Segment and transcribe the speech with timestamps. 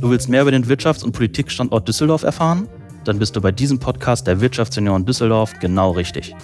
[0.00, 2.68] Du willst mehr über den Wirtschafts- und Politikstandort Düsseldorf erfahren?
[3.04, 6.36] Dann bist du bei diesem Podcast der Wirtschaftsunion Düsseldorf genau richtig.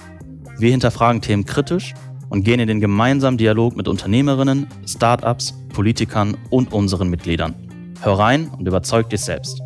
[0.58, 1.95] Wir hinterfragen Themen kritisch
[2.30, 7.54] und gehen in den gemeinsamen Dialog mit Unternehmerinnen, Startups, Politikern und unseren Mitgliedern.
[8.03, 9.61] Hör rein und überzeug dich selbst.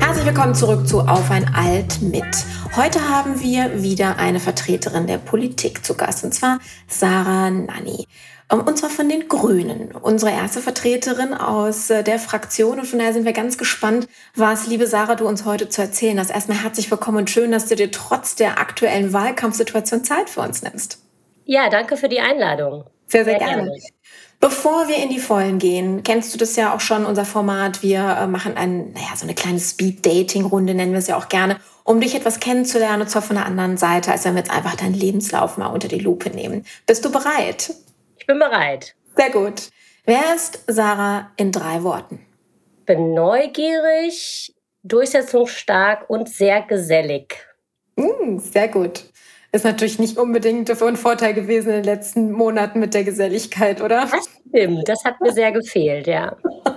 [0.00, 2.24] Herzlich willkommen zurück zu Auf ein Alt mit.
[2.74, 8.06] Heute haben wir wieder eine Vertreterin der Politik zu Gast, und zwar Sarah Nanni.
[8.54, 9.92] Ähm, und zwar von den Grünen.
[9.92, 12.78] Unsere erste Vertreterin aus äh, der Fraktion.
[12.78, 16.18] Und von daher sind wir ganz gespannt, was, liebe Sarah, du uns heute zu erzählen
[16.18, 16.30] hast.
[16.30, 20.62] Erstmal herzlich willkommen und schön, dass du dir trotz der aktuellen Wahlkampfsituation Zeit für uns
[20.62, 20.98] nimmst.
[21.44, 22.84] Ja, danke für die Einladung.
[23.06, 23.64] Sehr, sehr, sehr gerne.
[23.64, 23.80] gerne.
[24.40, 27.82] Bevor wir in die Vollen gehen, kennst du das ja auch schon, unser Format.
[27.82, 31.58] Wir äh, machen ein, naja, so eine kleine Speed-Dating-Runde, nennen wir es ja auch gerne,
[31.82, 34.74] um dich etwas kennenzulernen, und zwar von der anderen Seite, als wenn wir jetzt einfach
[34.74, 36.66] deinen Lebenslauf mal unter die Lupe nehmen.
[36.86, 37.74] Bist du bereit?
[38.24, 38.96] Ich bin bereit.
[39.18, 39.68] Sehr gut.
[40.06, 42.24] Wer ist Sarah in drei Worten?
[42.86, 47.36] Bin neugierig, durchsetzungsstark und sehr gesellig.
[47.96, 49.04] Mm, sehr gut.
[49.52, 54.08] Ist natürlich nicht unbedingt ein Vorteil gewesen in den letzten Monaten mit der Geselligkeit, oder?
[54.10, 56.34] Das stimmt, das hat mir sehr gefehlt, ja.
[56.64, 56.72] ja,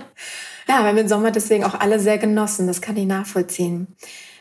[0.66, 3.86] wir haben den Sommer deswegen auch alle sehr genossen, das kann ich nachvollziehen.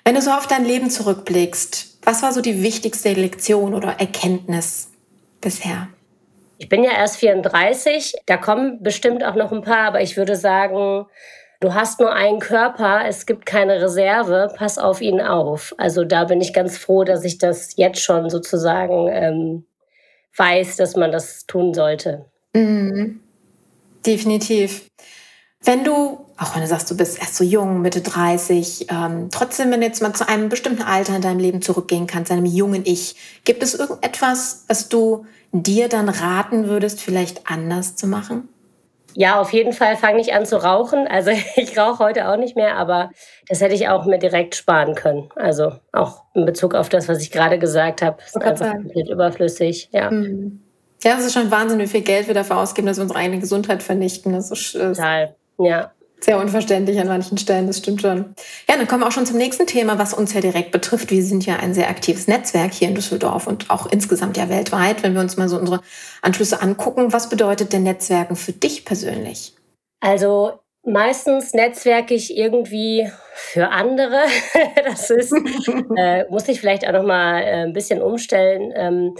[0.03, 4.89] Wenn du so auf dein Leben zurückblickst, was war so die wichtigste Lektion oder Erkenntnis
[5.39, 5.87] bisher?
[6.57, 10.35] Ich bin ja erst 34, da kommen bestimmt auch noch ein paar, aber ich würde
[10.35, 11.05] sagen,
[11.59, 15.75] du hast nur einen Körper, es gibt keine Reserve, pass auf ihn auf.
[15.77, 19.65] Also da bin ich ganz froh, dass ich das jetzt schon sozusagen ähm,
[20.35, 22.25] weiß, dass man das tun sollte.
[22.53, 23.21] Mhm.
[24.05, 24.89] Definitiv.
[25.63, 29.71] Wenn du, auch wenn du sagst, du bist erst so jung, Mitte 30, ähm, trotzdem,
[29.71, 32.83] wenn du jetzt mal zu einem bestimmten Alter in deinem Leben zurückgehen kannst, einem jungen
[32.85, 38.49] Ich, gibt es irgendetwas, was du dir dann raten würdest, vielleicht anders zu machen?
[39.19, 41.07] Ja, auf jeden Fall fange ich an zu rauchen.
[41.07, 43.09] Also ich rauche heute auch nicht mehr, aber
[43.47, 45.29] das hätte ich auch mir direkt sparen können.
[45.35, 49.89] Also auch in Bezug auf das, was ich gerade gesagt habe, ist einfach komplett überflüssig.
[49.91, 50.11] Ja.
[50.11, 50.61] Mhm.
[51.03, 53.39] Ja, es ist schon Wahnsinn, wie viel Geld wir dafür ausgeben, dass wir unsere eigene
[53.39, 54.33] Gesundheit vernichten.
[54.33, 55.35] Das ist, Total.
[55.59, 55.91] Ja.
[56.19, 58.33] Sehr unverständlich an manchen Stellen, das stimmt schon.
[58.67, 61.11] Ja, dann kommen wir auch schon zum nächsten Thema, was uns ja direkt betrifft.
[61.11, 65.03] Wir sind ja ein sehr aktives Netzwerk hier in Düsseldorf und auch insgesamt ja weltweit.
[65.03, 65.81] Wenn wir uns mal so unsere
[66.23, 69.53] Anschlüsse angucken, was bedeutet denn Netzwerken für dich persönlich?
[69.99, 74.21] Also meistens netzwerke ich irgendwie für andere.
[74.85, 75.33] das ist,
[75.95, 78.73] äh, muss ich vielleicht auch noch mal äh, ein bisschen umstellen.
[78.75, 79.15] Ähm,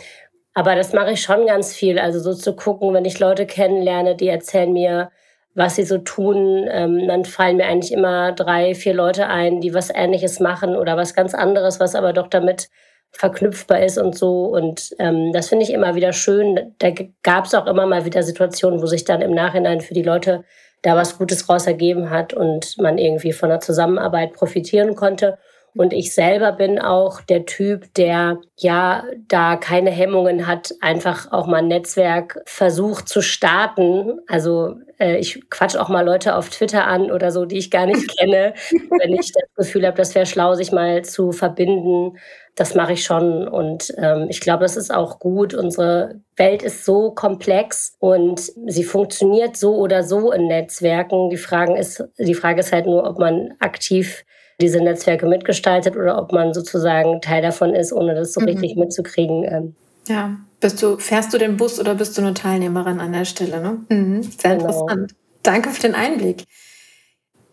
[0.56, 2.00] aber das mache ich schon ganz viel.
[2.00, 5.12] Also so zu gucken, wenn ich Leute kennenlerne, die erzählen mir,
[5.58, 9.74] was sie so tun, ähm, dann fallen mir eigentlich immer drei, vier Leute ein, die
[9.74, 12.70] was Ähnliches machen oder was ganz anderes, was aber doch damit
[13.12, 14.46] verknüpfbar ist und so.
[14.46, 16.76] Und ähm, das finde ich immer wieder schön.
[16.78, 16.92] Da
[17.24, 20.44] gab es auch immer mal wieder Situationen, wo sich dann im Nachhinein für die Leute
[20.84, 25.40] da was Gutes raus ergeben hat und man irgendwie von der Zusammenarbeit profitieren konnte.
[25.78, 31.46] Und ich selber bin auch der Typ, der ja da keine Hemmungen hat, einfach auch
[31.46, 34.20] mal ein Netzwerk versucht zu starten.
[34.28, 37.86] Also äh, ich quatsch auch mal Leute auf Twitter an oder so, die ich gar
[37.86, 42.18] nicht kenne, wenn ich das Gefühl habe, das wäre schlau, sich mal zu verbinden.
[42.56, 45.54] Das mache ich schon und ähm, ich glaube, das ist auch gut.
[45.54, 51.30] Unsere Welt ist so komplex und sie funktioniert so oder so in Netzwerken.
[51.30, 54.26] Die Frage ist, die Frage ist halt nur, ob man aktiv
[54.60, 58.48] diese Netzwerke mitgestaltet oder ob man sozusagen Teil davon ist, ohne das so mhm.
[58.48, 59.44] richtig mitzukriegen.
[59.44, 59.76] Ähm.
[60.08, 63.62] Ja, bist du, fährst du den Bus oder bist du nur Teilnehmerin an der Stelle?
[63.62, 63.80] Ne?
[63.90, 64.24] Mhm.
[64.24, 64.68] Sehr genau.
[64.68, 65.16] interessant.
[65.44, 66.46] Danke für den Einblick.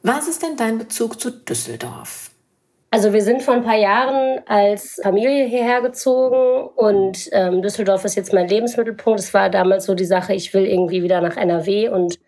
[0.03, 2.31] Was ist denn dein Bezug zu Düsseldorf?
[2.91, 8.15] Also wir sind vor ein paar Jahren als Familie hierher gezogen und ähm, Düsseldorf ist
[8.15, 9.19] jetzt mein Lebensmittelpunkt.
[9.19, 12.21] Es war damals so die Sache, ich will irgendwie wieder nach NRW und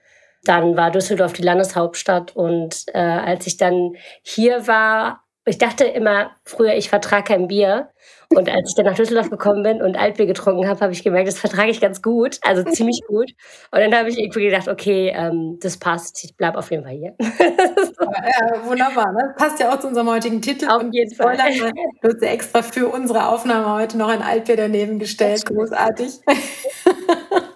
[0.48, 3.92] dann war Düsseldorf die Landeshauptstadt und äh, als ich dann
[4.22, 7.90] hier war, ich dachte immer früher, ich vertrage kein Bier.
[8.34, 11.28] Und als ich dann nach Düsseldorf gekommen bin und Altbier getrunken habe, habe ich gemerkt,
[11.28, 13.30] das vertrage ich ganz gut, also ziemlich gut.
[13.70, 16.94] Und dann habe ich irgendwie gedacht, okay, ähm, das passt, ich bleibe auf jeden Fall
[16.94, 17.14] hier.
[17.20, 19.34] ja, wunderbar, das ne?
[19.36, 20.66] passt ja auch zu unserem heutigen Titel.
[20.68, 21.36] Auf jeden Fall.
[21.36, 26.18] Du hast ja extra für unsere Aufnahme heute noch ein Altbier daneben gestellt, großartig.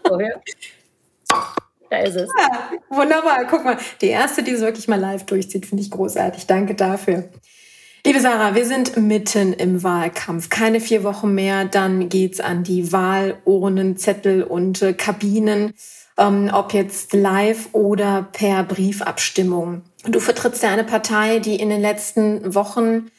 [0.09, 0.31] Oh, ja.
[1.91, 2.31] Da ist es.
[2.39, 3.45] Ja, wunderbar.
[3.51, 6.47] Guck mal, die erste, die es wirklich mal live durchzieht, finde ich großartig.
[6.47, 7.29] Danke dafür.
[8.07, 10.49] Liebe Sarah, wir sind mitten im Wahlkampf.
[10.49, 15.75] Keine vier Wochen mehr, dann geht's an die Wahlurnen, Zettel und äh, Kabinen,
[16.17, 19.83] ähm, ob jetzt live oder per Briefabstimmung.
[20.05, 23.11] Du vertrittst ja eine Partei, die in den letzten Wochen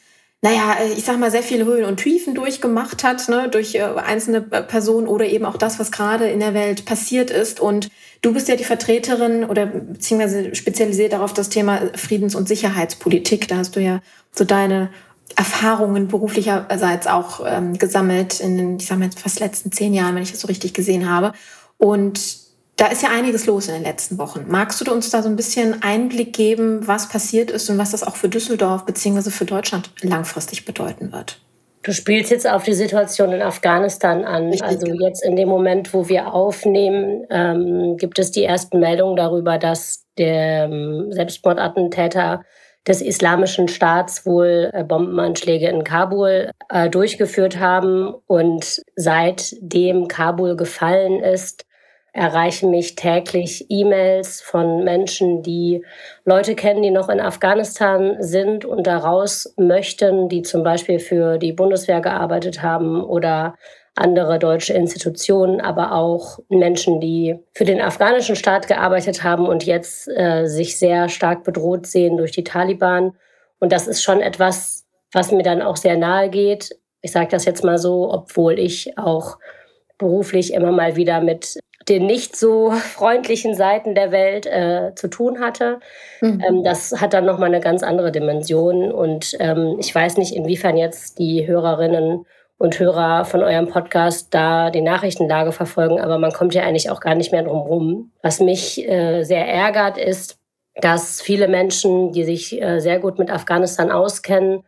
[0.42, 3.82] naja, äh, ich sag mal, sehr viele Höhen und Tiefen durchgemacht hat, ne, durch äh,
[3.82, 7.60] einzelne äh, Personen oder eben auch das, was gerade in der Welt passiert ist.
[7.60, 7.90] Und
[8.22, 13.48] du bist ja die Vertreterin oder beziehungsweise spezialisiert darauf das Thema Friedens- und Sicherheitspolitik.
[13.48, 14.02] Da hast du ja
[14.32, 14.90] so deine
[15.36, 20.24] Erfahrungen beruflicherseits auch ähm, gesammelt in den, ich sag mal, fast letzten zehn Jahren, wenn
[20.24, 21.34] ich das so richtig gesehen habe.
[21.78, 22.41] Und
[22.82, 24.46] da ist ja einiges los in den letzten Wochen.
[24.48, 28.02] Magst du uns da so ein bisschen Einblick geben, was passiert ist und was das
[28.02, 29.30] auch für Düsseldorf bzw.
[29.30, 31.40] für Deutschland langfristig bedeuten wird?
[31.84, 34.52] Du spielst jetzt auf die Situation in Afghanistan an.
[34.62, 39.60] Also jetzt in dem Moment, wo wir aufnehmen, ähm, gibt es die ersten Meldungen darüber,
[39.60, 42.42] dass der ähm, Selbstmordattentäter
[42.88, 48.16] des Islamischen Staats wohl äh, Bombenanschläge in Kabul äh, durchgeführt haben.
[48.26, 51.66] Und seitdem Kabul gefallen ist,
[52.14, 55.86] erreichen mich täglich E-Mails von Menschen, die
[56.26, 61.54] Leute kennen, die noch in Afghanistan sind und daraus möchten, die zum Beispiel für die
[61.54, 63.56] Bundeswehr gearbeitet haben oder
[63.96, 70.08] andere deutsche Institutionen, aber auch Menschen, die für den afghanischen Staat gearbeitet haben und jetzt
[70.08, 73.14] äh, sich sehr stark bedroht sehen durch die Taliban.
[73.60, 76.76] Und das ist schon etwas, was mir dann auch sehr nahe geht.
[77.02, 79.38] Ich sage das jetzt mal so, obwohl ich auch
[79.98, 81.60] beruflich immer mal wieder mit
[81.90, 85.80] den nicht so freundlichen Seiten der Welt äh, zu tun hatte.
[86.22, 86.44] Mhm.
[86.48, 88.92] Ähm, das hat dann nochmal eine ganz andere Dimension.
[88.92, 92.26] Und ähm, ich weiß nicht, inwiefern jetzt die Hörerinnen
[92.58, 97.00] und Hörer von eurem Podcast da die Nachrichtenlage verfolgen, aber man kommt ja eigentlich auch
[97.00, 98.12] gar nicht mehr drum rum.
[98.22, 100.38] Was mich äh, sehr ärgert, ist,
[100.76, 104.64] dass viele Menschen, die sich äh, sehr gut mit Afghanistan auskennen,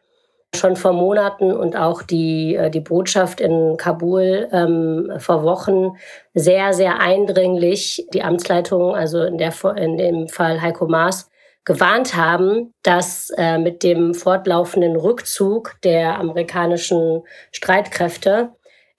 [0.56, 5.98] schon vor Monaten und auch die, äh, die Botschaft in Kabul ähm, vor Wochen
[6.34, 11.30] sehr, sehr eindringlich die Amtsleitung, also in, der, in dem Fall Heiko Maas,
[11.66, 18.50] gewarnt haben, dass äh, mit dem fortlaufenden Rückzug der amerikanischen Streitkräfte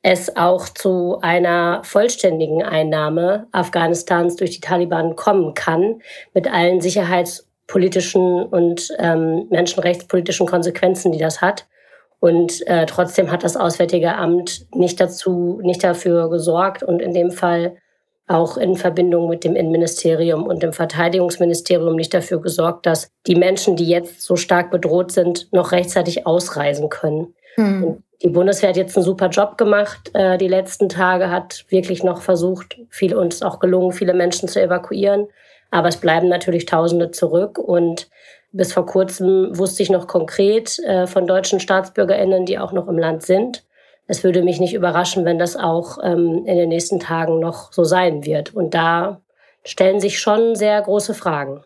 [0.03, 6.01] es auch zu einer vollständigen Einnahme Afghanistans durch die Taliban kommen kann,
[6.35, 11.67] mit allen Sicherheits- politischen und ähm, menschenrechtspolitischen Konsequenzen, die das hat.
[12.21, 17.31] Und äh, trotzdem hat das Auswärtige Amt nicht dazu, nicht dafür gesorgt und in dem
[17.31, 17.77] Fall
[18.27, 23.77] auch in Verbindung mit dem Innenministerium und dem Verteidigungsministerium nicht dafür gesorgt, dass die Menschen,
[23.77, 27.35] die jetzt so stark bedroht sind, noch rechtzeitig ausreisen können.
[27.57, 28.03] Hm.
[28.23, 30.11] Die Bundeswehr hat jetzt einen super Job gemacht.
[30.15, 34.63] Äh, die letzten Tage hat wirklich noch versucht, viel uns auch gelungen, viele Menschen zu
[34.63, 35.27] evakuieren.
[35.75, 38.09] Aber es bleiben natürlich Tausende zurück und
[38.53, 42.97] bis vor kurzem wusste ich noch konkret äh, von deutschen StaatsbürgerInnen, die auch noch im
[42.97, 43.65] Land sind.
[44.07, 47.83] Es würde mich nicht überraschen, wenn das auch ähm, in den nächsten Tagen noch so
[47.83, 48.55] sein wird.
[48.55, 49.21] Und da
[49.65, 51.65] stellen sich schon sehr große Fragen.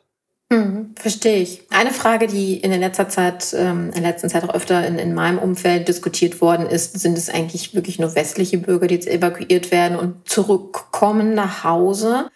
[0.49, 1.67] Mhm, verstehe ich.
[1.69, 4.99] Eine Frage, die in der letzter Zeit, ähm, in der letzten Zeit auch öfter in,
[4.99, 9.09] in meinem Umfeld diskutiert worden ist, sind es eigentlich wirklich nur westliche Bürger, die jetzt
[9.09, 12.31] evakuiert werden und zurückkommen nach Hause?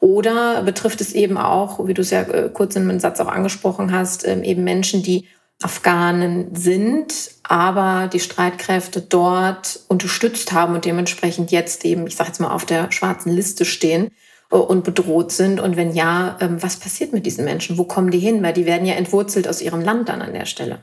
[0.00, 3.28] Oder betrifft es eben auch, wie du es ja äh, kurz in einem Satz auch
[3.28, 5.26] angesprochen hast, ähm, eben Menschen, die
[5.62, 12.40] Afghanen sind, aber die Streitkräfte dort unterstützt haben und dementsprechend jetzt eben, ich sage jetzt
[12.40, 14.10] mal, auf der schwarzen Liste stehen
[14.50, 15.60] äh, und bedroht sind?
[15.60, 17.78] Und wenn ja, ähm, was passiert mit diesen Menschen?
[17.78, 18.42] Wo kommen die hin?
[18.42, 20.80] Weil die werden ja entwurzelt aus ihrem Land dann an der Stelle.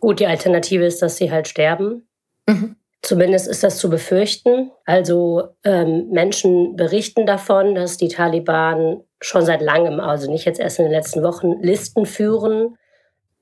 [0.00, 2.06] Gut, die Alternative ist, dass sie halt sterben.
[2.48, 2.76] Mhm.
[3.04, 4.70] Zumindest ist das zu befürchten.
[4.86, 10.78] Also ähm, Menschen berichten davon, dass die Taliban schon seit langem, also nicht jetzt erst
[10.78, 12.78] in den letzten Wochen, Listen führen,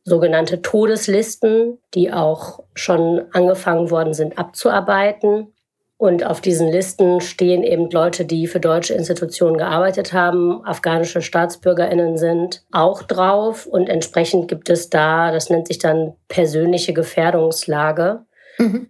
[0.02, 5.52] sogenannte Todeslisten, die auch schon angefangen worden sind abzuarbeiten.
[5.97, 12.16] Und auf diesen Listen stehen eben Leute, die für deutsche Institutionen gearbeitet haben, afghanische Staatsbürgerinnen
[12.16, 13.66] sind auch drauf.
[13.66, 18.25] Und entsprechend gibt es da, das nennt sich dann persönliche Gefährdungslage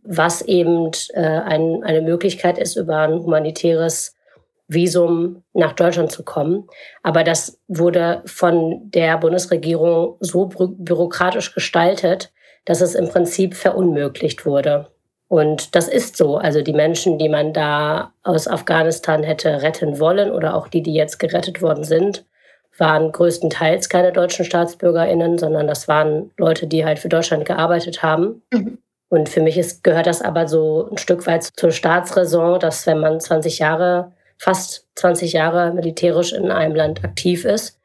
[0.05, 4.17] was eben äh, ein, eine Möglichkeit ist, über ein humanitäres
[4.69, 6.67] Visum nach Deutschland zu kommen.
[7.03, 12.33] Aber das wurde von der Bundesregierung so bürokratisch gestaltet,
[12.65, 14.89] dass es im Prinzip verunmöglicht wurde.
[15.29, 16.37] Und das ist so.
[16.37, 20.95] Also die Menschen, die man da aus Afghanistan hätte retten wollen oder auch die, die
[20.95, 22.27] jetzt gerettet worden sind,
[22.79, 28.43] waren größtenteils keine deutschen Staatsbürgerinnen, sondern das waren Leute, die halt für Deutschland gearbeitet haben.
[28.53, 28.79] Mhm.
[29.13, 32.99] Und für mich ist, gehört das aber so ein Stück weit zur Staatsräson, dass wenn
[32.99, 37.79] man 20 Jahre, fast 20 Jahre militärisch in einem Land aktiv ist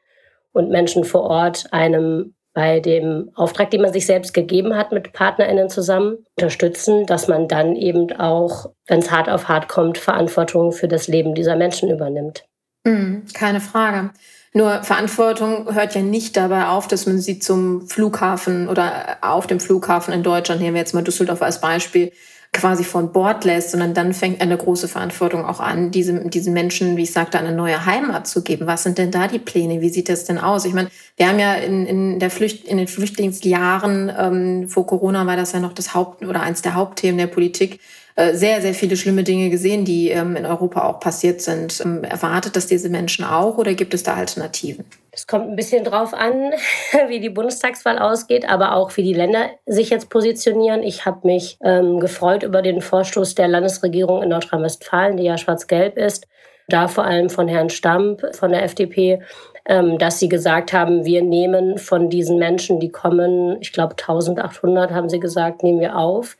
[0.52, 5.12] und Menschen vor Ort einem bei dem Auftrag, den man sich selbst gegeben hat, mit
[5.12, 10.72] PartnerInnen zusammen unterstützen, dass man dann eben auch, wenn es hart auf hart kommt, Verantwortung
[10.72, 12.46] für das Leben dieser Menschen übernimmt.
[12.84, 14.12] Mhm, keine Frage.
[14.58, 19.60] Nur Verantwortung hört ja nicht dabei auf, dass man sie zum Flughafen oder auf dem
[19.60, 22.10] Flughafen in Deutschland, nehmen wir jetzt mal Düsseldorf als Beispiel,
[22.52, 26.96] quasi von Bord lässt, sondern dann fängt eine große Verantwortung auch an, diesem, diesen Menschen,
[26.96, 28.66] wie ich sagte, eine neue Heimat zu geben.
[28.66, 29.80] Was sind denn da die Pläne?
[29.80, 30.64] Wie sieht das denn aus?
[30.64, 35.24] Ich meine, wir haben ja in, in, der Flücht, in den Flüchtlingsjahren, ähm, vor Corona
[35.24, 37.78] war das ja noch das Haupt- oder eins der Hauptthemen der Politik,
[38.32, 41.80] sehr, sehr viele schlimme Dinge gesehen, die ähm, in Europa auch passiert sind.
[41.84, 44.84] Ähm, erwartet das diese Menschen auch oder gibt es da Alternativen?
[45.12, 46.52] Es kommt ein bisschen drauf an,
[47.08, 50.82] wie die Bundestagswahl ausgeht, aber auch wie die Länder sich jetzt positionieren.
[50.82, 55.96] Ich habe mich ähm, gefreut über den Vorstoß der Landesregierung in Nordrhein-Westfalen, die ja schwarz-gelb
[55.96, 56.26] ist,
[56.68, 59.20] da vor allem von Herrn Stamp von der FDP,
[59.66, 64.90] ähm, dass sie gesagt haben, wir nehmen von diesen Menschen, die kommen, ich glaube 1800
[64.90, 66.36] haben sie gesagt, nehmen wir auf.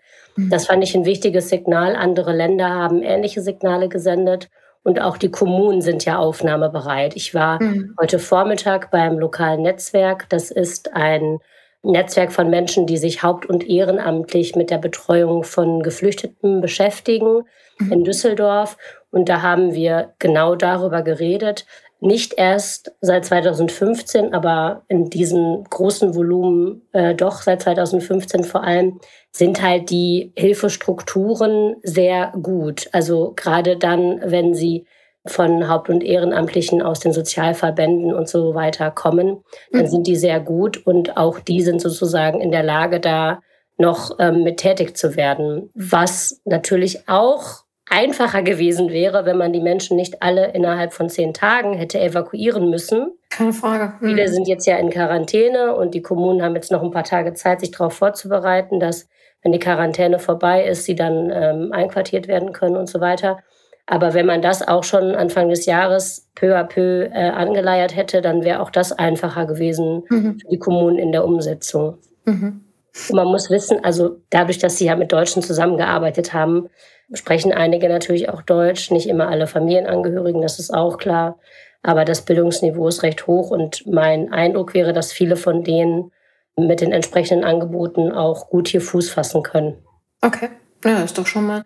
[0.50, 1.96] Das fand ich ein wichtiges Signal.
[1.96, 4.48] Andere Länder haben ähnliche Signale gesendet.
[4.84, 7.16] Und auch die Kommunen sind ja aufnahmebereit.
[7.16, 7.94] Ich war mhm.
[8.00, 10.28] heute Vormittag beim lokalen Netzwerk.
[10.28, 11.40] Das ist ein
[11.82, 17.42] Netzwerk von Menschen, die sich haupt- und ehrenamtlich mit der Betreuung von Geflüchteten beschäftigen
[17.78, 17.92] mhm.
[17.92, 18.76] in Düsseldorf.
[19.10, 21.66] Und da haben wir genau darüber geredet,
[22.00, 29.00] nicht erst seit 2015, aber in diesem großen Volumen äh, doch seit 2015 vor allem,
[29.32, 32.88] sind halt die Hilfestrukturen sehr gut.
[32.92, 34.86] Also gerade dann, wenn sie
[35.26, 39.88] von Haupt- und Ehrenamtlichen aus den Sozialverbänden und so weiter kommen, dann mhm.
[39.88, 43.40] sind die sehr gut und auch die sind sozusagen in der Lage, da
[43.76, 45.70] noch ähm, mit tätig zu werden.
[45.74, 51.34] Was natürlich auch einfacher gewesen wäre, wenn man die Menschen nicht alle innerhalb von zehn
[51.34, 53.12] Tagen hätte evakuieren müssen.
[53.30, 53.94] Keine Frage.
[54.00, 54.08] Mhm.
[54.08, 57.34] Viele sind jetzt ja in Quarantäne und die Kommunen haben jetzt noch ein paar Tage
[57.34, 59.08] Zeit, sich darauf vorzubereiten, dass,
[59.42, 63.38] wenn die Quarantäne vorbei ist, sie dann ähm, einquartiert werden können und so weiter.
[63.86, 68.20] Aber wenn man das auch schon Anfang des Jahres peu à peu äh, angeleiert hätte,
[68.20, 70.38] dann wäre auch das einfacher gewesen mhm.
[70.40, 71.96] für die Kommunen in der Umsetzung.
[72.26, 72.67] Mhm.
[73.12, 76.68] Man muss wissen, also dadurch, dass sie ja mit Deutschen zusammengearbeitet haben,
[77.12, 81.38] sprechen einige natürlich auch Deutsch, nicht immer alle Familienangehörigen, das ist auch klar.
[81.82, 86.10] Aber das Bildungsniveau ist recht hoch und mein Eindruck wäre, dass viele von denen
[86.56, 89.76] mit den entsprechenden Angeboten auch gut hier Fuß fassen können.
[90.20, 90.50] Okay,
[90.84, 91.64] ja, das ist doch schon mal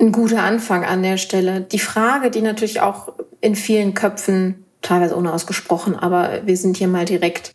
[0.00, 1.60] ein guter Anfang an der Stelle.
[1.60, 7.04] Die Frage, die natürlich auch in vielen Köpfen, teilweise unausgesprochen, aber wir sind hier mal
[7.04, 7.54] direkt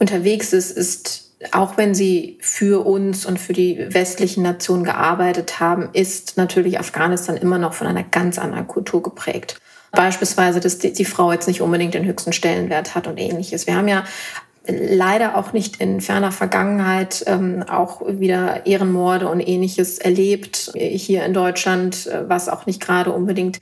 [0.00, 5.90] unterwegs ist, ist auch wenn sie für uns und für die westlichen Nationen gearbeitet haben,
[5.92, 9.60] ist natürlich Afghanistan immer noch von einer ganz anderen Kultur geprägt.
[9.92, 13.66] Beispielsweise, dass die, die Frau jetzt nicht unbedingt den höchsten Stellenwert hat und ähnliches.
[13.66, 14.04] Wir haben ja
[14.66, 21.34] leider auch nicht in ferner Vergangenheit ähm, auch wieder Ehrenmorde und ähnliches erlebt hier in
[21.34, 23.60] Deutschland, äh, was auch nicht gerade unbedingt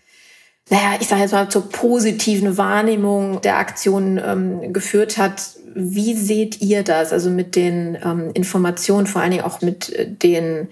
[0.71, 5.57] naja, ich sage jetzt mal zur positiven Wahrnehmung der Aktion ähm, geführt hat.
[5.75, 7.13] Wie seht ihr das?
[7.13, 10.69] Also mit den ähm, Informationen, vor allen Dingen auch mit äh, den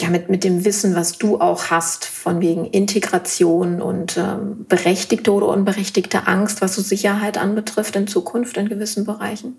[0.00, 5.32] ja, mit, mit dem Wissen, was du auch hast, von wegen Integration und ähm, berechtigte
[5.32, 9.56] oder unberechtigte Angst, was so Sicherheit anbetrifft in Zukunft in gewissen Bereichen?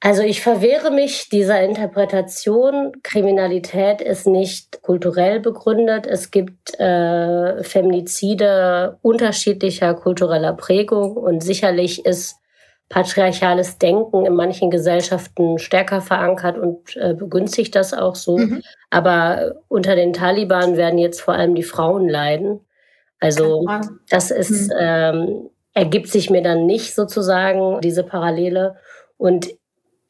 [0.00, 2.92] Also ich verwehre mich dieser Interpretation.
[3.02, 6.06] Kriminalität ist nicht kulturell begründet.
[6.06, 12.36] Es gibt äh, Feminizide unterschiedlicher kultureller Prägung und sicherlich ist
[12.90, 18.38] patriarchales Denken in manchen Gesellschaften stärker verankert und äh, begünstigt das auch so.
[18.38, 18.62] Mhm.
[18.90, 22.60] Aber unter den Taliban werden jetzt vor allem die Frauen leiden.
[23.20, 23.66] Also
[24.10, 24.76] das ist, mhm.
[24.78, 28.76] ähm, ergibt sich mir dann nicht sozusagen diese Parallele.
[29.16, 29.48] Und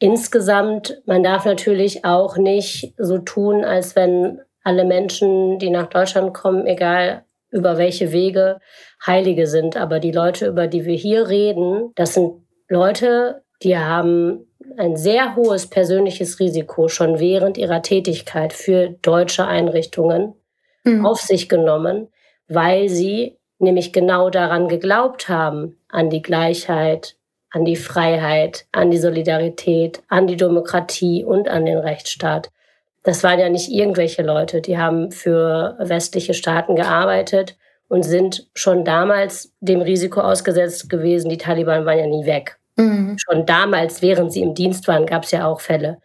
[0.05, 6.35] insgesamt, man darf natürlich auch nicht so tun, als wenn alle Menschen, die nach Deutschland
[6.35, 8.61] kommen, egal über welche Wege,
[9.07, 9.79] Heilige sind.
[9.79, 12.35] Aber die Leute, über die wir hier reden, das sind
[12.69, 14.47] Leute, die haben
[14.77, 20.35] ein sehr hohes persönliches Risiko schon während ihrer Tätigkeit für deutsche Einrichtungen
[20.85, 21.07] mhm.
[21.07, 22.09] auf sich genommen,
[22.47, 27.17] weil sie nämlich genau daran geglaubt haben, an die Gleichheit,
[27.55, 32.51] an die Freiheit, an die Solidarität, an die Demokratie und an den Rechtsstaat.
[33.05, 37.57] Das waren ja nicht irgendwelche Leute, die haben für westliche Staaten gearbeitet
[37.89, 41.29] und sind schon damals dem Risiko ausgesetzt gewesen.
[41.29, 42.59] Die Taliban waren ja nie weg.
[42.75, 43.17] Mhm.
[43.19, 45.99] Schon damals, während sie im Dienst waren, gab es ja auch Fälle,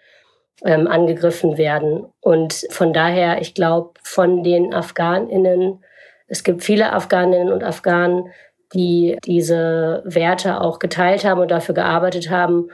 [0.63, 2.06] ähm, angegriffen werden.
[2.22, 5.84] Und von daher, ich glaube, von den Afghaninnen,
[6.27, 8.29] es gibt viele Afghaninnen und Afghanen,
[8.73, 12.69] die diese Werte auch geteilt haben und dafür gearbeitet haben.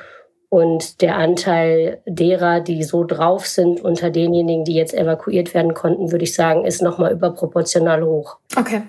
[0.49, 6.11] Und der Anteil derer, die so drauf sind, unter denjenigen, die jetzt evakuiert werden konnten,
[6.11, 8.37] würde ich sagen, ist nochmal überproportional hoch.
[8.55, 8.83] Okay.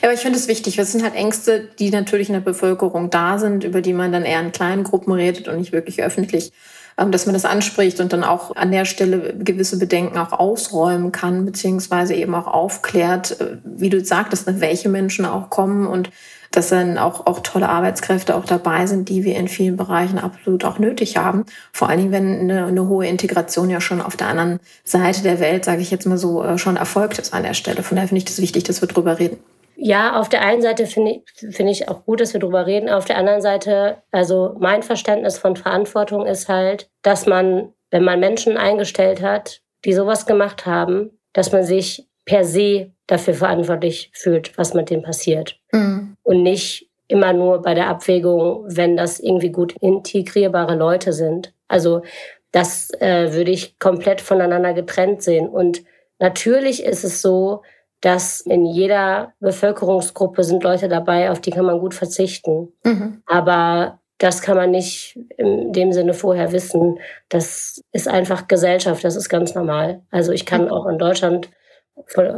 [0.00, 0.76] Ja, aber ich finde es wichtig.
[0.76, 4.24] Das sind halt Ängste, die natürlich in der Bevölkerung da sind, über die man dann
[4.24, 6.52] eher in kleinen Gruppen redet und nicht wirklich öffentlich.
[6.96, 11.10] Ähm, dass man das anspricht und dann auch an der Stelle gewisse Bedenken auch ausräumen
[11.10, 16.10] kann, beziehungsweise eben auch aufklärt, äh, wie du sagtest, ne, welche Menschen auch kommen und
[16.56, 20.64] dass dann auch, auch tolle Arbeitskräfte auch dabei sind, die wir in vielen Bereichen absolut
[20.64, 21.44] auch nötig haben.
[21.72, 25.40] Vor allen Dingen, wenn eine, eine hohe Integration ja schon auf der anderen Seite der
[25.40, 27.82] Welt, sage ich jetzt mal so, äh, schon erfolgt ist an der Stelle.
[27.82, 29.38] Von daher finde ich das wichtig, dass wir drüber reden.
[29.76, 32.88] Ja, auf der einen Seite finde ich, find ich auch gut, dass wir drüber reden.
[32.88, 38.20] Auf der anderen Seite, also mein Verständnis von Verantwortung ist halt, dass man, wenn man
[38.20, 44.56] Menschen eingestellt hat, die sowas gemacht haben, dass man sich per se dafür verantwortlich fühlt,
[44.56, 45.58] was mit denen passiert.
[45.72, 46.16] Mhm.
[46.22, 51.52] Und nicht immer nur bei der Abwägung, wenn das irgendwie gut integrierbare Leute sind.
[51.68, 52.02] Also
[52.50, 55.48] das äh, würde ich komplett voneinander getrennt sehen.
[55.48, 55.82] Und
[56.18, 57.62] natürlich ist es so,
[58.00, 62.72] dass in jeder Bevölkerungsgruppe sind Leute dabei, auf die kann man gut verzichten.
[62.84, 63.22] Mhm.
[63.26, 66.98] Aber das kann man nicht in dem Sinne vorher wissen.
[67.28, 70.02] Das ist einfach Gesellschaft, das ist ganz normal.
[70.10, 71.50] Also ich kann auch in Deutschland,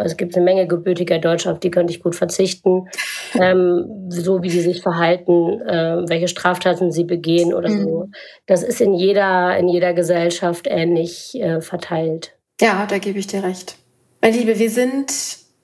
[0.04, 2.88] es gibt eine Menge gebürtiger Deutscher, auf die könnte ich gut verzichten,
[3.34, 7.82] ähm, so wie die sich verhalten, äh, welche Straftaten sie begehen oder mhm.
[7.82, 8.08] so.
[8.46, 12.34] Das ist in jeder, in jeder Gesellschaft ähnlich äh, verteilt.
[12.60, 13.76] Ja, da gebe ich dir recht.
[14.22, 15.12] Meine Liebe, wir sind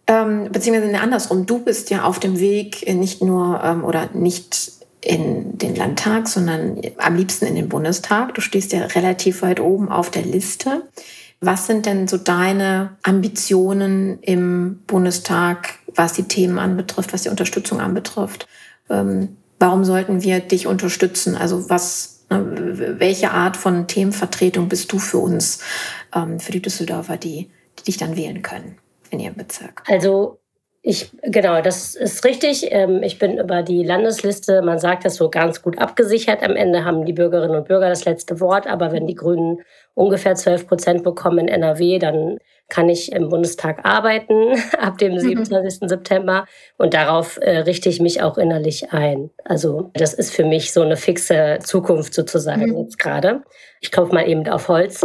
[0.07, 4.73] ähm, beziehungsweise andersrum, du bist ja auf dem Weg äh, nicht nur ähm, oder nicht
[5.01, 8.35] in den Landtag, sondern am liebsten in den Bundestag.
[8.35, 10.83] Du stehst ja relativ weit oben auf der Liste.
[11.43, 17.81] Was sind denn so deine Ambitionen im Bundestag, was die Themen anbetrifft, was die Unterstützung
[17.81, 18.47] anbetrifft?
[18.89, 21.37] Ähm, warum sollten wir dich unterstützen?
[21.37, 25.61] Also was, ne, welche Art von Themenvertretung bist du für uns,
[26.15, 28.79] ähm, für die Düsseldorfer, die, die dich dann wählen können?
[29.13, 29.83] in Ihrem Bezirk?
[29.89, 30.39] Also
[30.85, 32.67] ich, genau, das ist richtig.
[32.71, 36.43] Ähm, ich bin über die Landesliste, man sagt das so ganz gut abgesichert.
[36.43, 38.67] Am Ende haben die Bürgerinnen und Bürger das letzte Wort.
[38.67, 39.61] Aber wenn die Grünen
[39.95, 45.83] ungefähr 12 Prozent bekommen in NRW, dann kann ich im Bundestag arbeiten ab dem 27.
[45.83, 45.89] Mhm.
[45.89, 46.47] September.
[46.79, 49.31] Und darauf äh, richte ich mich auch innerlich ein.
[49.45, 52.79] Also das ist für mich so eine fixe Zukunft sozusagen mhm.
[52.79, 53.43] jetzt gerade.
[53.83, 55.05] Ich klopfe mal eben auf Holz,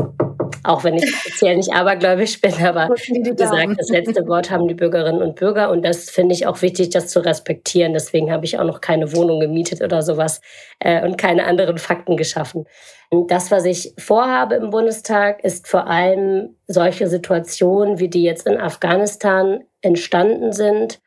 [0.63, 4.76] auch wenn ich offiziell nicht abergläubisch bin, aber wie gesagt, das letzte Wort haben die
[4.76, 7.94] Bürgerinnen und Bürger und das finde ich auch wichtig, das zu respektieren.
[7.94, 10.42] Deswegen habe ich auch noch keine Wohnung gemietet oder sowas
[10.80, 12.66] äh, und keine anderen Fakten geschaffen.
[13.10, 18.46] Und das, was ich vorhabe im Bundestag, ist vor allem solche Situationen, wie die jetzt
[18.46, 21.00] in Afghanistan entstanden sind,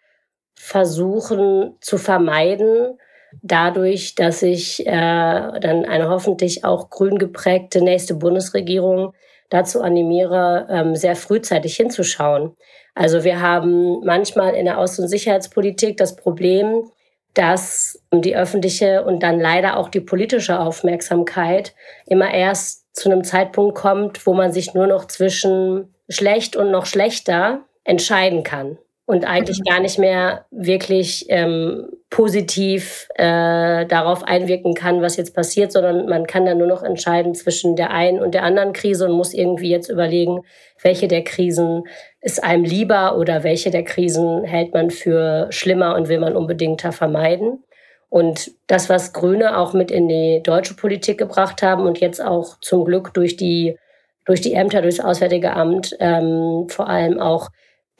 [0.54, 2.98] versuchen zu vermeiden
[3.42, 9.14] dadurch, dass ich äh, dann eine hoffentlich auch grün geprägte nächste Bundesregierung
[9.48, 12.54] dazu animiere, ähm, sehr frühzeitig hinzuschauen.
[12.94, 16.90] Also wir haben manchmal in der Außen- und Sicherheitspolitik das Problem,
[17.34, 21.74] dass die öffentliche und dann leider auch die politische Aufmerksamkeit
[22.06, 26.86] immer erst zu einem Zeitpunkt kommt, wo man sich nur noch zwischen schlecht und noch
[26.86, 35.00] schlechter entscheiden kann und eigentlich gar nicht mehr wirklich ähm, positiv äh, darauf einwirken kann,
[35.00, 38.42] was jetzt passiert, sondern man kann dann nur noch entscheiden zwischen der einen und der
[38.42, 40.40] anderen Krise und muss irgendwie jetzt überlegen,
[40.82, 41.84] welche der Krisen
[42.20, 46.90] ist einem lieber oder welche der Krisen hält man für schlimmer und will man unbedingter
[46.90, 47.62] vermeiden.
[48.08, 52.58] Und das, was Grüne auch mit in die deutsche Politik gebracht haben und jetzt auch
[52.60, 53.78] zum Glück durch die,
[54.24, 57.50] durch die Ämter, durchs Auswärtige Amt ähm, vor allem auch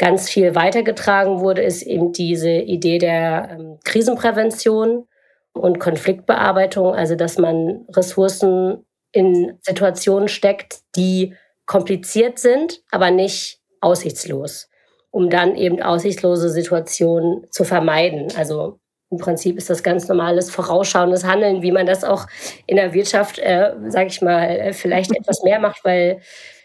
[0.00, 5.06] ganz viel weitergetragen wurde, ist eben diese Idee der ähm, Krisenprävention
[5.52, 11.34] und Konfliktbearbeitung, also dass man Ressourcen in Situationen steckt, die
[11.66, 14.70] kompliziert sind, aber nicht aussichtslos,
[15.10, 18.28] um dann eben aussichtslose Situationen zu vermeiden.
[18.38, 18.78] Also
[19.10, 22.26] im Prinzip ist das ganz normales vorausschauendes Handeln, wie man das auch
[22.66, 26.22] in der Wirtschaft, äh, sage ich mal, äh, vielleicht etwas mehr macht, weil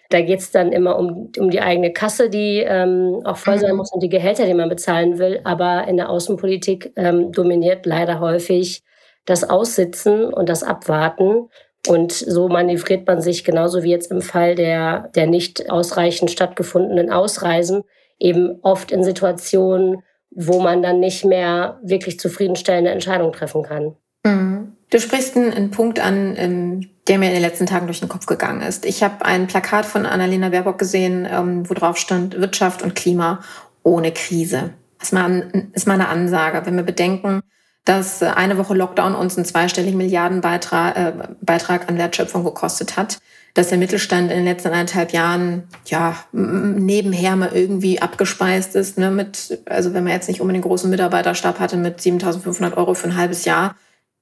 [0.09, 3.71] da geht es dann immer um, um die eigene Kasse, die ähm, auch voll sein
[3.71, 3.77] mhm.
[3.77, 5.41] muss und die Gehälter, die man bezahlen will.
[5.43, 8.83] Aber in der Außenpolitik ähm, dominiert leider häufig
[9.25, 11.49] das Aussitzen und das Abwarten.
[11.87, 17.11] Und so manövriert man sich genauso wie jetzt im Fall der, der nicht ausreichend stattgefundenen
[17.11, 17.83] Ausreisen
[18.19, 23.95] eben oft in Situationen, wo man dann nicht mehr wirklich zufriedenstellende Entscheidungen treffen kann.
[24.23, 24.75] Mhm.
[24.89, 28.25] Du sprichst einen, Punkt an, ähm, der mir in den letzten Tagen durch den Kopf
[28.25, 28.85] gegangen ist.
[28.85, 33.41] Ich habe ein Plakat von Annalena Baerbock gesehen, ähm, wo drauf stand Wirtschaft und Klima
[33.83, 34.73] ohne Krise.
[34.99, 36.65] Das ist mal, eine Ansage.
[36.65, 37.41] Wenn wir bedenken,
[37.83, 43.19] dass äh, eine Woche Lockdown uns einen zweistelligen Milliardenbeitrag äh, Beitrag an Wertschöpfung gekostet hat,
[43.53, 49.11] dass der Mittelstand in den letzten anderthalb Jahren ja nebenher mal irgendwie abgespeist ist, ne,
[49.11, 53.07] mit, also wenn man jetzt nicht unbedingt einen großen Mitarbeiterstab hatte mit 7.500 Euro für
[53.07, 53.75] ein halbes Jahr,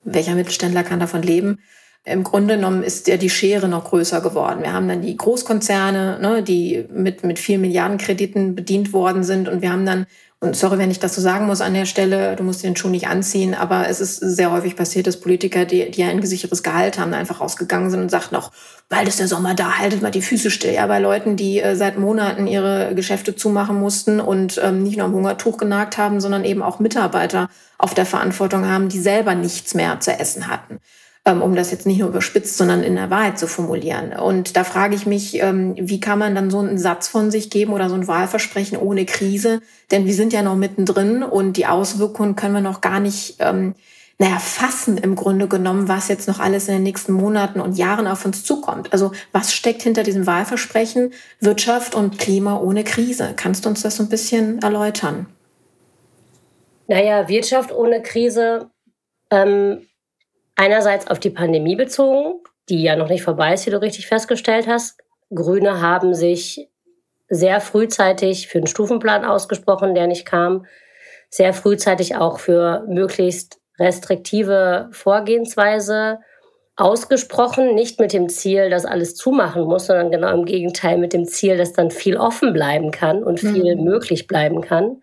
[0.03, 1.59] welcher Mittelständler kann davon leben?
[2.05, 4.61] Im Grunde genommen ist ja die Schere noch größer geworden.
[4.61, 9.47] Wir haben dann die Großkonzerne, ne, die mit, mit vielen Milliardenkrediten bedient worden sind.
[9.47, 10.05] Und wir haben dann,
[10.43, 12.89] und sorry, wenn ich das so sagen muss an der Stelle, du musst den Schuh
[12.89, 16.99] nicht anziehen, aber es ist sehr häufig passiert, dass Politiker, die, die ein gesichertes Gehalt
[16.99, 18.51] haben, einfach rausgegangen sind und sagten noch,
[18.89, 20.73] bald ist der Sommer da, haltet mal die Füße still.
[20.73, 25.05] Ja, bei Leuten, die äh, seit Monaten ihre Geschäfte zumachen mussten und ähm, nicht nur
[25.05, 29.73] am Hungertuch genagt haben, sondern eben auch Mitarbeiter auf der Verantwortung haben, die selber nichts
[29.75, 30.79] mehr zu essen hatten.
[31.25, 34.11] Ähm, um das jetzt nicht nur überspitzt, sondern in der Wahrheit zu formulieren.
[34.11, 37.49] Und da frage ich mich, ähm, wie kann man dann so einen Satz von sich
[37.49, 39.61] geben oder so ein Wahlversprechen ohne Krise?
[39.89, 43.73] Denn wir sind ja noch mittendrin und die Auswirkungen können wir noch gar nicht, ähm,
[44.19, 48.07] naja, fassen im Grunde genommen, was jetzt noch alles in den nächsten Monaten und Jahren
[48.07, 48.91] auf uns zukommt.
[48.91, 53.31] Also was steckt hinter diesem Wahlversprechen Wirtschaft und Klima ohne Krise?
[53.37, 55.27] Kannst du uns das so ein bisschen erläutern?
[56.87, 58.69] Naja, Wirtschaft ohne Krise
[59.31, 59.87] ähm,
[60.55, 64.67] Einerseits auf die Pandemie bezogen, die ja noch nicht vorbei ist, wie du richtig festgestellt
[64.67, 64.99] hast.
[65.33, 66.69] Grüne haben sich
[67.27, 70.65] sehr frühzeitig für einen Stufenplan ausgesprochen, der nicht kam.
[71.29, 76.19] Sehr frühzeitig auch für möglichst restriktive Vorgehensweise
[76.75, 81.25] ausgesprochen, nicht mit dem Ziel, dass alles zumachen muss, sondern genau im Gegenteil mit dem
[81.25, 83.83] Ziel, dass dann viel offen bleiben kann und viel mhm.
[83.83, 85.01] möglich bleiben kann.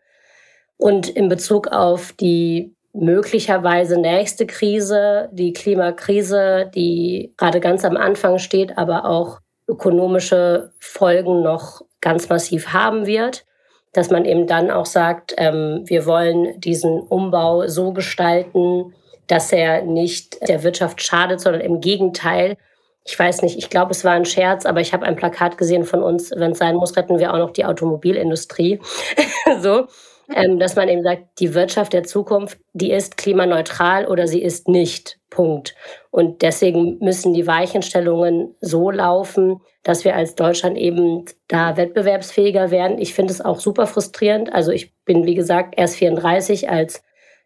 [0.76, 8.38] Und in Bezug auf die möglicherweise nächste Krise, die Klimakrise, die gerade ganz am Anfang
[8.38, 13.44] steht, aber auch ökonomische Folgen noch ganz massiv haben wird,
[13.92, 18.94] dass man eben dann auch sagt, ähm, wir wollen diesen Umbau so gestalten,
[19.26, 22.56] dass er nicht der Wirtschaft schadet, sondern im Gegenteil.
[23.04, 25.84] Ich weiß nicht, ich glaube, es war ein Scherz, aber ich habe ein Plakat gesehen
[25.84, 28.80] von uns, wenn es sein muss, retten wir auch noch die Automobilindustrie.
[29.60, 29.86] so
[30.34, 34.68] ähm, dass man eben sagt, die Wirtschaft der Zukunft, die ist klimaneutral oder sie ist
[34.68, 35.18] nicht.
[35.30, 35.76] Punkt.
[36.10, 42.98] Und deswegen müssen die Weichenstellungen so laufen, dass wir als Deutschland eben da wettbewerbsfähiger werden.
[42.98, 44.52] Ich finde es auch super frustrierend.
[44.52, 47.02] Also ich bin, wie gesagt, erst 34, als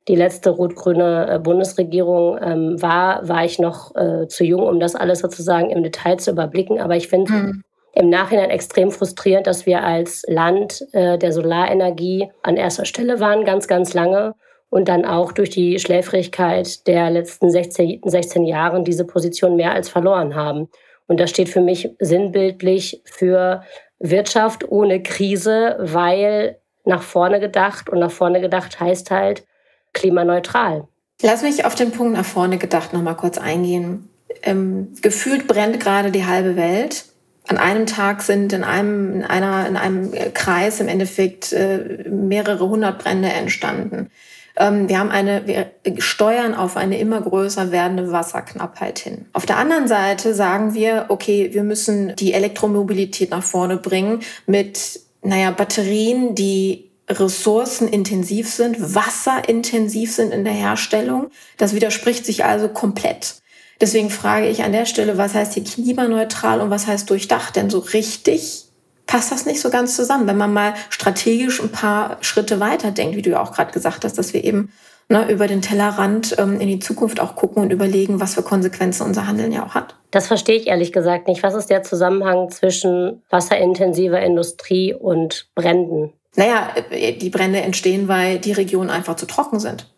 [0.08, 4.94] die letzte rot-grüne äh, Bundesregierung ähm, war, war ich noch äh, zu jung, um das
[4.94, 6.80] alles sozusagen im Detail zu überblicken.
[6.80, 12.30] Aber ich finde, mhm im Nachhinein extrem frustrierend, dass wir als Land äh, der Solarenergie
[12.42, 14.34] an erster Stelle waren, ganz, ganz lange.
[14.68, 19.88] Und dann auch durch die Schläfrigkeit der letzten 16, 16 Jahre diese Position mehr als
[19.88, 20.68] verloren haben.
[21.06, 23.62] Und das steht für mich sinnbildlich für
[24.00, 29.46] Wirtschaft ohne Krise, weil nach vorne gedacht und nach vorne gedacht heißt halt
[29.92, 30.88] klimaneutral.
[31.22, 34.10] Lass mich auf den Punkt nach vorne gedacht noch mal kurz eingehen.
[34.42, 37.04] Ähm, gefühlt brennt gerade die halbe Welt
[37.46, 42.68] an einem Tag sind in einem, in einer, in einem Kreis im Endeffekt äh, mehrere
[42.68, 44.10] hundert Brände entstanden.
[44.56, 49.26] Ähm, wir haben eine, wir steuern auf eine immer größer werdende Wasserknappheit hin.
[49.32, 55.00] Auf der anderen Seite sagen wir, okay, wir müssen die Elektromobilität nach vorne bringen mit,
[55.22, 61.30] naja, Batterien, die ressourcenintensiv sind, wasserintensiv sind in der Herstellung.
[61.58, 63.42] Das widerspricht sich also komplett.
[63.84, 67.54] Deswegen frage ich an der Stelle, was heißt hier klimaneutral und was heißt durchdacht?
[67.54, 68.64] Denn so richtig
[69.04, 73.14] passt das nicht so ganz zusammen, wenn man mal strategisch ein paar Schritte weiter denkt,
[73.14, 74.72] wie du ja auch gerade gesagt hast, dass wir eben
[75.10, 79.02] ne, über den Tellerrand ähm, in die Zukunft auch gucken und überlegen, was für Konsequenzen
[79.02, 79.96] unser Handeln ja auch hat.
[80.12, 81.42] Das verstehe ich ehrlich gesagt nicht.
[81.42, 86.14] Was ist der Zusammenhang zwischen wasserintensiver Industrie und Bränden?
[86.36, 89.90] Naja, äh, die Brände entstehen, weil die Regionen einfach zu trocken sind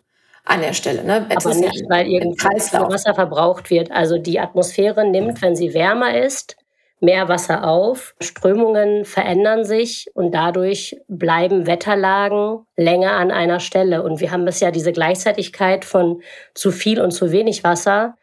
[0.47, 1.03] an der Stelle.
[1.03, 1.27] Ne?
[1.35, 3.91] Aber nicht, ja weil irgendwie Wasser verbraucht wird.
[3.91, 6.55] Also die Atmosphäre nimmt, wenn sie wärmer ist,
[6.99, 8.15] mehr Wasser auf.
[8.21, 14.03] Strömungen verändern sich und dadurch bleiben Wetterlagen länger an einer Stelle.
[14.03, 16.21] Und wir haben bisher diese Gleichzeitigkeit von
[16.53, 18.15] zu viel und zu wenig Wasser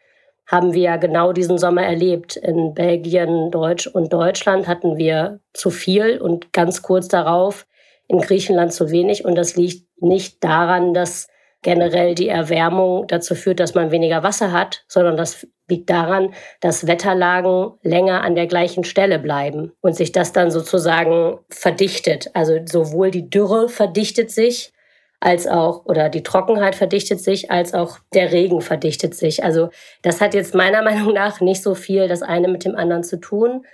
[0.47, 2.35] haben wir ja genau diesen Sommer erlebt.
[2.35, 7.65] In Belgien, Deutsch und Deutschland hatten wir zu viel und ganz kurz darauf
[8.07, 9.25] in Griechenland zu wenig.
[9.25, 11.27] Und das liegt nicht daran, dass
[11.65, 16.85] generell die Erwärmung dazu führt, dass man weniger Wasser hat, sondern das liegt daran, dass
[16.85, 22.29] Wetterlagen länger an der gleichen Stelle bleiben und sich das dann sozusagen verdichtet.
[22.35, 24.73] Also sowohl die Dürre verdichtet sich,
[25.19, 29.43] als auch, oder die Trockenheit verdichtet sich, als auch der Regen verdichtet sich.
[29.43, 29.69] Also
[30.03, 33.19] das hat jetzt meiner Meinung nach nicht so viel das eine mit dem anderen zu
[33.19, 33.65] tun.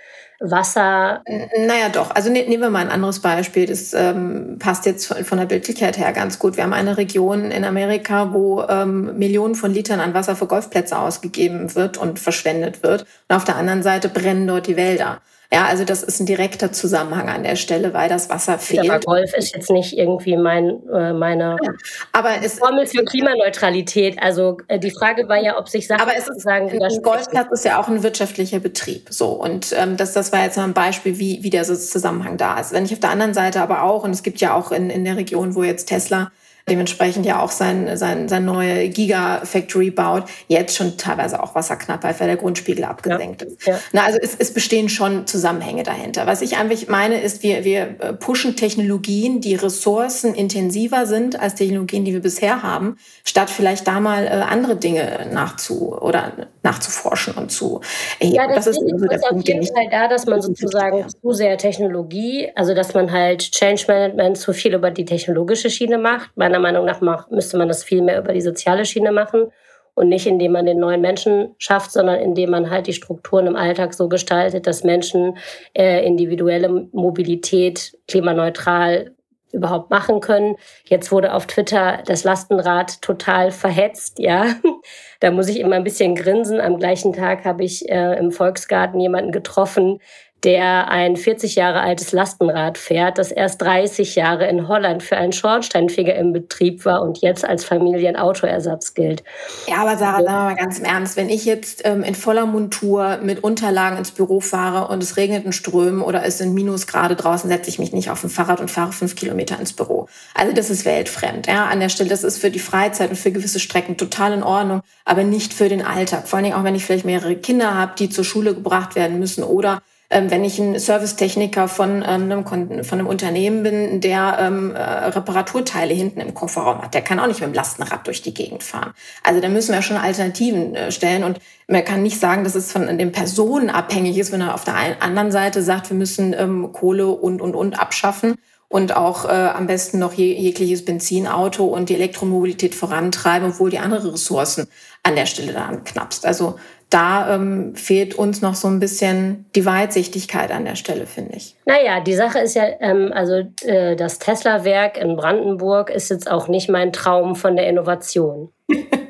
[0.42, 1.22] Wasser.
[1.56, 2.10] Naja, doch.
[2.10, 3.66] Also ne, nehmen wir mal ein anderes Beispiel.
[3.66, 6.56] Das ähm, passt jetzt von, von, der Bildlichkeit her ganz gut.
[6.56, 10.98] Wir haben eine Region in Amerika, wo ähm, Millionen von Litern an Wasser für Golfplätze
[10.98, 13.06] ausgegeben wird und verschwendet wird.
[13.28, 15.20] Und auf der anderen Seite brennen dort die Wälder.
[15.52, 18.88] Ja, also das ist ein direkter Zusammenhang an der Stelle, weil das Wasser fehlt.
[18.88, 21.72] Aber Golf ist jetzt nicht irgendwie mein, äh, meine ja,
[22.12, 24.16] aber es, Formel für Klimaneutralität.
[24.22, 27.48] Also äh, die Frage war ja, ob sich Sachen aber es ist, sagen, ein Golfplatz
[27.52, 29.08] ist ja auch ein wirtschaftlicher Betrieb.
[29.10, 32.38] So und ähm, das, das war jetzt mal ein Beispiel, wie, wie der so Zusammenhang
[32.38, 32.72] da ist.
[32.72, 35.04] Wenn ich auf der anderen Seite aber auch, und es gibt ja auch in, in
[35.04, 36.32] der Region, wo jetzt Tesla
[36.68, 42.28] dementsprechend ja auch sein, sein, sein neue Gigafactory baut, jetzt schon teilweise auch Wasserknappheit, weil
[42.28, 43.48] der Grundspiegel abgesenkt ja.
[43.48, 43.66] ist.
[43.66, 43.78] Ja.
[43.92, 46.26] Na, also es, es bestehen schon Zusammenhänge dahinter.
[46.26, 47.86] Was ich einfach meine, ist, wir, wir
[48.18, 54.24] pushen Technologien, die ressourcenintensiver sind als Technologien, die wir bisher haben, statt vielleicht da mal
[54.24, 57.80] äh, andere Dinge nachzu oder nachzuforschen und zu
[58.20, 58.36] erheben.
[58.36, 61.32] Ja, das, das ist so der Punkt, den ich Fall da, dass man sozusagen zu
[61.32, 66.30] sehr Technologie, also dass man halt Change Management zu viel über die technologische Schiene macht.
[66.52, 69.46] Meiner Meinung nach müsste man das viel mehr über die soziale Schiene machen
[69.94, 73.56] und nicht indem man den neuen Menschen schafft, sondern indem man halt die Strukturen im
[73.56, 75.38] Alltag so gestaltet, dass Menschen
[75.74, 79.12] äh, individuelle Mobilität klimaneutral
[79.52, 80.56] überhaupt machen können.
[80.84, 84.46] Jetzt wurde auf Twitter das Lastenrad total verhetzt, ja.
[85.20, 86.60] Da muss ich immer ein bisschen grinsen.
[86.60, 90.00] Am gleichen Tag habe ich äh, im Volksgarten jemanden getroffen,
[90.44, 95.32] der ein 40 Jahre altes Lastenrad fährt, das erst 30 Jahre in Holland für einen
[95.32, 99.22] Schornsteinfeger im Betrieb war und jetzt als Familienautoersatz gilt.
[99.68, 102.46] Ja, aber Sarah, sagen wir mal ganz im Ernst, wenn ich jetzt ähm, in voller
[102.46, 107.14] Montur mit Unterlagen ins Büro fahre und es regnet in Strömen oder es sind Minusgrade
[107.14, 110.08] draußen, setze ich mich nicht auf ein Fahrrad und fahre fünf Kilometer ins Büro.
[110.34, 111.46] Also das ist weltfremd.
[111.46, 114.42] Ja, an der Stelle, das ist für die Freizeit und für gewisse Strecken total in
[114.42, 116.26] Ordnung, aber nicht für den Alltag.
[116.26, 119.20] Vor allen Dingen auch, wenn ich vielleicht mehrere Kinder habe, die zur Schule gebracht werden
[119.20, 119.80] müssen oder
[120.12, 125.94] wenn ich ein Servicetechniker von, ähm, einem, von einem Unternehmen bin, der ähm, äh, Reparaturteile
[125.94, 128.92] hinten im Kofferraum hat, der kann auch nicht mit dem Lastenrad durch die Gegend fahren.
[129.22, 132.72] Also da müssen wir schon Alternativen äh, stellen und man kann nicht sagen, dass es
[132.72, 136.72] von den Personen abhängig ist, wenn er auf der anderen Seite sagt, wir müssen ähm,
[136.72, 138.36] Kohle und, und, und abschaffen
[138.72, 143.78] und auch äh, am besten noch je, jegliches Benzinauto und die Elektromobilität vorantreiben, obwohl die
[143.78, 144.66] anderen Ressourcen
[145.02, 146.24] an der Stelle dann knappst.
[146.24, 146.58] Also
[146.92, 151.56] da ähm, fehlt uns noch so ein bisschen die Weitsichtigkeit an der Stelle, finde ich.
[151.64, 156.48] Naja, die Sache ist ja, ähm, also äh, das Tesla-Werk in Brandenburg ist jetzt auch
[156.48, 158.52] nicht mein Traum von der Innovation.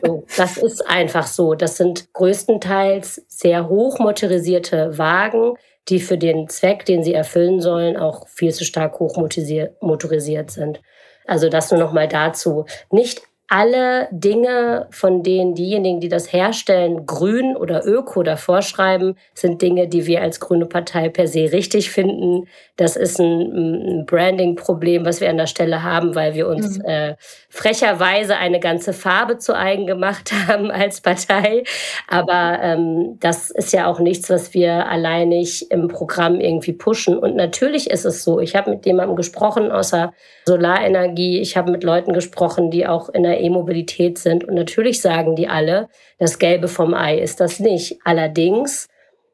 [0.04, 1.54] so, das ist einfach so.
[1.54, 5.54] Das sind größtenteils sehr hoch motorisierte Wagen,
[5.88, 10.80] die für den Zweck, den sie erfüllen sollen, auch viel zu stark hoch motorisiert sind.
[11.26, 12.66] Also das nur noch mal dazu.
[12.90, 19.60] Nicht alle Dinge, von denen diejenigen, die das herstellen, grün oder öko davor schreiben, sind
[19.60, 22.48] Dinge, die wir als Grüne Partei per se richtig finden.
[22.76, 26.84] Das ist ein, Branding-Problem, was wir an der Stelle haben, weil wir uns mhm.
[26.86, 27.14] äh,
[27.50, 31.64] frecherweise eine ganze Farbe zu eigen gemacht haben als Partei.
[32.08, 37.18] Aber ähm, das ist ja auch nichts, was wir alleinig im Programm irgendwie pushen.
[37.18, 40.14] Und natürlich ist es so, ich habe mit jemandem gesprochen außer
[40.46, 44.44] Solarenergie, ich habe mit Leuten gesprochen, die auch in der E-Mobilität sind.
[44.44, 47.98] Und natürlich sagen die alle, das Gelbe vom Ei ist das nicht.
[48.04, 48.88] Allerdings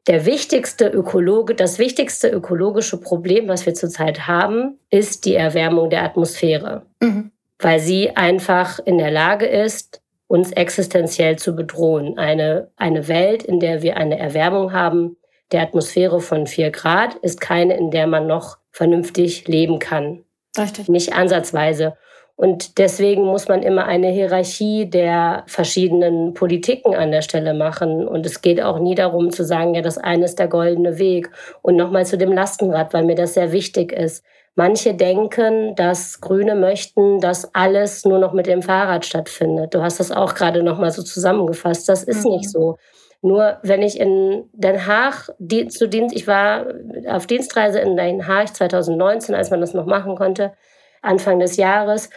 [0.07, 6.03] der wichtigste Ökologe, das wichtigste ökologische Problem, was wir zurzeit haben, ist die Erwärmung der
[6.03, 6.83] Atmosphäre.
[6.99, 7.31] Mhm.
[7.59, 12.17] Weil sie einfach in der Lage ist, uns existenziell zu bedrohen.
[12.17, 15.17] Eine, eine Welt, in der wir eine Erwärmung haben
[15.51, 20.23] der Atmosphäre von vier Grad, ist keine, in der man noch vernünftig leben kann.
[20.57, 20.89] Richtig.
[20.89, 21.97] Nicht ansatzweise.
[22.39, 28.07] Und deswegen muss man immer eine Hierarchie der verschiedenen Politiken an der Stelle machen.
[28.07, 31.29] Und es geht auch nie darum zu sagen, ja, das eine ist der goldene Weg.
[31.61, 34.23] Und nochmal zu dem Lastenrad, weil mir das sehr wichtig ist.
[34.55, 39.73] Manche denken, dass Grüne möchten, dass alles nur noch mit dem Fahrrad stattfindet.
[39.73, 41.89] Du hast das auch gerade nochmal so zusammengefasst.
[41.89, 42.31] Das ist mhm.
[42.31, 42.77] nicht so.
[43.21, 45.29] Nur wenn ich in Den Haag
[45.67, 46.67] zu Dienst, ich war
[47.09, 50.53] auf Dienstreise in Den Haag 2019, als man das noch machen konnte,
[51.01, 52.09] Anfang des Jahres.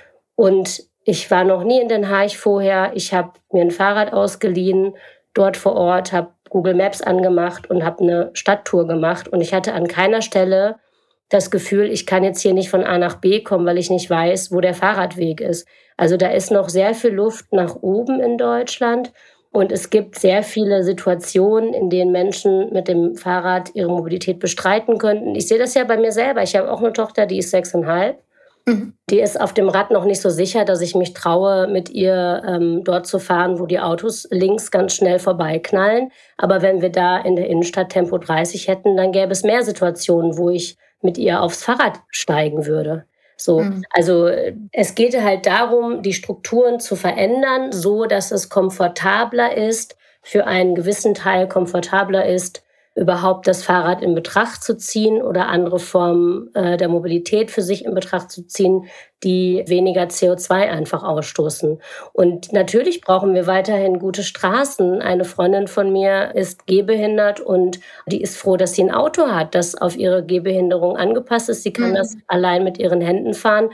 [0.43, 2.91] Und ich war noch nie in Den Haag vorher.
[2.97, 4.97] Ich habe mir ein Fahrrad ausgeliehen,
[5.35, 9.29] dort vor Ort, habe Google Maps angemacht und habe eine Stadttour gemacht.
[9.29, 10.81] Und ich hatte an keiner Stelle
[11.29, 14.11] das Gefühl, ich kann jetzt hier nicht von A nach B kommen, weil ich nicht
[14.11, 15.69] weiß, wo der Fahrradweg ist.
[15.97, 19.13] Also da ist noch sehr viel Luft nach oben in Deutschland.
[19.53, 24.99] Und es gibt sehr viele Situationen, in denen Menschen mit dem Fahrrad ihre Mobilität bestreiten
[24.99, 25.37] könnten.
[25.37, 26.43] Ich sehe das ja bei mir selber.
[26.43, 28.19] Ich habe auch eine Tochter, die ist sechseinhalb.
[28.67, 28.95] Mhm.
[29.11, 32.43] Die ist auf dem Rad noch nicht so sicher, dass ich mich traue, mit ihr
[32.47, 36.11] ähm, dort zu fahren, wo die Autos links ganz schnell vorbeiknallen.
[36.37, 40.37] Aber wenn wir da in der Innenstadt Tempo 30 hätten, dann gäbe es mehr Situationen,
[40.37, 43.05] wo ich mit ihr aufs Fahrrad steigen würde.
[43.37, 43.85] So, mhm.
[43.91, 44.29] also
[44.71, 50.77] es geht halt darum, die Strukturen zu verändern, so dass es komfortabler ist, für einen
[50.77, 52.63] gewissen Teil komfortabler ist,
[52.95, 57.85] überhaupt das Fahrrad in Betracht zu ziehen oder andere Formen äh, der Mobilität für sich
[57.85, 58.87] in Betracht zu ziehen,
[59.25, 61.81] die weniger CO2 einfach ausstoßen.
[62.13, 65.01] Und natürlich brauchen wir weiterhin gute Straßen.
[65.01, 69.55] Eine Freundin von mir ist gehbehindert und die ist froh, dass sie ein Auto hat,
[69.55, 71.63] das auf ihre Gehbehinderung angepasst ist.
[71.63, 71.95] Sie kann mhm.
[71.95, 73.71] das allein mit ihren Händen fahren.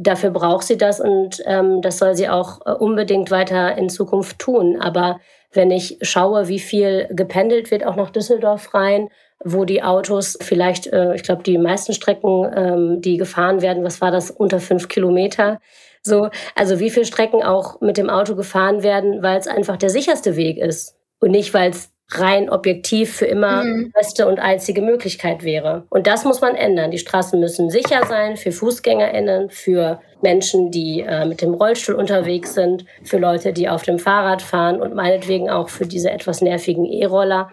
[0.00, 4.38] Dafür braucht sie das und ähm, das soll sie auch äh, unbedingt weiter in Zukunft
[4.38, 4.80] tun.
[4.80, 5.18] Aber
[5.52, 9.08] wenn ich schaue, wie viel gependelt wird, auch nach Düsseldorf rein,
[9.44, 14.00] wo die Autos vielleicht, äh, ich glaube, die meisten Strecken, ähm, die gefahren werden, was
[14.00, 15.60] war das, unter fünf Kilometer.
[16.02, 19.90] So, also wie viele Strecken auch mit dem Auto gefahren werden, weil es einfach der
[19.90, 23.92] sicherste Weg ist und nicht, weil es rein objektiv für immer mhm.
[23.92, 25.84] beste und einzige Möglichkeit wäre.
[25.90, 26.90] Und das muss man ändern.
[26.90, 32.54] Die Straßen müssen sicher sein für FußgängerInnen, für Menschen, die äh, mit dem Rollstuhl unterwegs
[32.54, 36.84] sind, für Leute, die auf dem Fahrrad fahren und meinetwegen auch für diese etwas nervigen
[36.84, 37.50] E-Roller.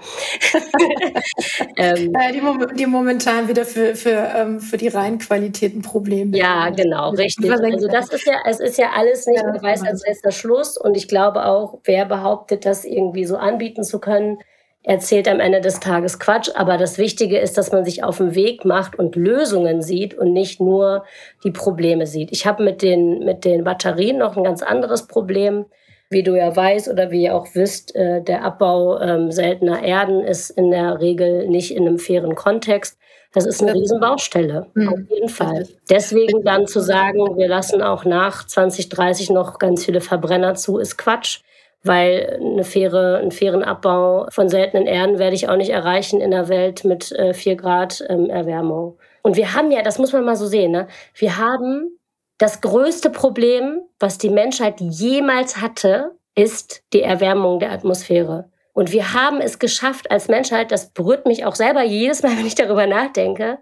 [1.78, 2.42] ähm, äh, die,
[2.76, 6.36] die, momentan wieder für, für, ähm, für die Reinqualitäten Probleme.
[6.36, 7.52] Ja, genau, richtig.
[7.52, 10.96] Also das ist ja, es ist ja alles nicht ja, weiß als letzter Schluss und
[10.98, 14.40] ich glaube auch, wer behauptet, das irgendwie so anbieten zu können,
[14.86, 16.50] erzählt am Ende des Tages Quatsch.
[16.56, 20.32] Aber das Wichtige ist, dass man sich auf den Weg macht und Lösungen sieht und
[20.32, 21.04] nicht nur
[21.44, 22.32] die Probleme sieht.
[22.32, 25.66] Ich habe mit den, mit den Batterien noch ein ganz anderes Problem.
[26.12, 30.22] Wie du ja weißt oder wie ihr auch wisst, äh, der Abbau ähm, seltener Erden
[30.22, 33.00] ist in der Regel nicht in einem fairen Kontext.
[33.34, 34.88] Das ist eine Riesenbaustelle, mhm.
[34.88, 35.68] auf jeden Fall.
[35.90, 40.98] Deswegen dann zu sagen, wir lassen auch nach 2030 noch ganz viele Verbrenner zu, ist
[40.98, 41.40] Quatsch
[41.86, 46.34] weil eine faire, einen fairen Abbau von seltenen Erden werde ich auch nicht erreichen in
[46.34, 48.98] einer Welt mit äh, 4 Grad ähm, Erwärmung.
[49.22, 50.88] Und wir haben ja, das muss man mal so sehen, ne?
[51.14, 51.98] wir haben
[52.38, 58.50] das größte Problem, was die Menschheit jemals hatte, ist die Erwärmung der Atmosphäre.
[58.74, 62.46] Und wir haben es geschafft als Menschheit, das berührt mich auch selber jedes Mal, wenn
[62.46, 63.60] ich darüber nachdenke,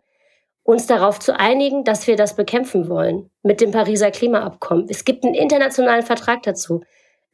[0.64, 4.88] uns darauf zu einigen, dass wir das bekämpfen wollen mit dem Pariser Klimaabkommen.
[4.90, 6.82] Es gibt einen internationalen Vertrag dazu.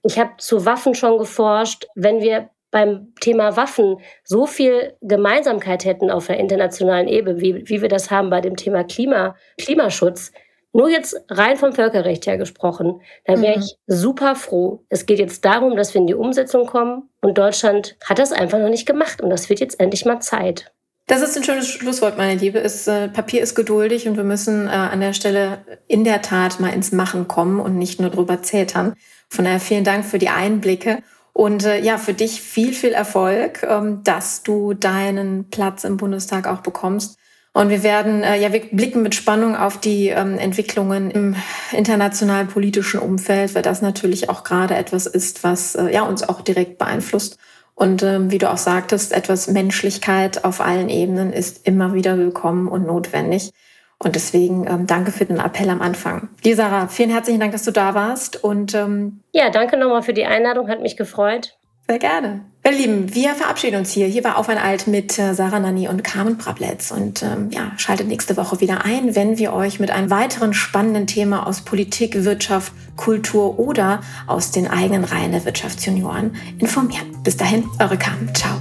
[0.04, 1.86] Ich habe zu Waffen schon geforscht.
[1.96, 7.82] Wenn wir beim Thema Waffen so viel Gemeinsamkeit hätten auf der internationalen Ebene, wie, wie
[7.82, 10.32] wir das haben bei dem Thema Klima, Klimaschutz,
[10.72, 13.64] nur jetzt rein vom Völkerrecht her gesprochen, dann wäre mhm.
[13.64, 14.84] ich super froh.
[14.90, 18.60] Es geht jetzt darum, dass wir in die Umsetzung kommen und Deutschland hat das einfach
[18.60, 20.72] noch nicht gemacht und das wird jetzt endlich mal Zeit.
[21.10, 22.60] Das ist ein schönes Schlusswort, meine Liebe.
[22.60, 26.60] Es, äh, Papier ist geduldig und wir müssen äh, an der Stelle in der Tat
[26.60, 28.94] mal ins Machen kommen und nicht nur drüber zetern.
[29.28, 31.02] Von daher vielen Dank für die Einblicke.
[31.34, 36.46] Und äh, ja, für dich viel, viel Erfolg, ähm, dass du deinen Platz im Bundestag
[36.46, 37.18] auch bekommst.
[37.54, 41.36] Und wir werden, äh, ja, wir blicken mit Spannung auf die ähm, Entwicklungen im
[41.72, 46.42] internationalen politischen Umfeld, weil das natürlich auch gerade etwas ist, was äh, ja uns auch
[46.42, 47.40] direkt beeinflusst.
[47.80, 52.68] Und ähm, wie du auch sagtest, etwas Menschlichkeit auf allen Ebenen ist immer wieder willkommen
[52.68, 53.52] und notwendig.
[54.00, 56.28] Und deswegen ähm, danke für den Appell am Anfang.
[56.44, 58.44] Dir, Sarah, vielen herzlichen Dank, dass du da warst.
[58.44, 61.58] Und ähm, ja, danke nochmal für die Einladung, hat mich gefreut.
[61.88, 62.49] Sehr gerne.
[62.64, 64.06] Meine Lieben, wir verabschieden uns hier.
[64.08, 66.92] Hier war Auf ein Alt mit äh, Sarah Nanni und Carmen Prabletz.
[66.92, 71.08] Und ähm, ja, schaltet nächste Woche wieder ein, wenn wir euch mit einem weiteren spannenden
[71.08, 77.08] Thema aus Politik, Wirtschaft, Kultur oder aus den eigenen Reihen der Wirtschaftsjunioren informieren.
[77.24, 78.30] Bis dahin, eure Carmen.
[78.36, 78.60] Ciao.